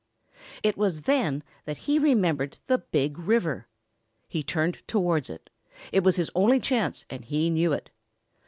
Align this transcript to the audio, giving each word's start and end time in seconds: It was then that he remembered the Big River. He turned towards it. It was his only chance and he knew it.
It 0.63 0.77
was 0.77 1.03
then 1.03 1.43
that 1.65 1.77
he 1.85 1.99
remembered 1.99 2.57
the 2.65 2.79
Big 2.79 3.19
River. 3.19 3.67
He 4.27 4.41
turned 4.41 4.81
towards 4.87 5.29
it. 5.29 5.51
It 5.91 6.03
was 6.03 6.15
his 6.15 6.31
only 6.33 6.59
chance 6.59 7.05
and 7.07 7.23
he 7.23 7.51
knew 7.51 7.71
it. 7.71 7.91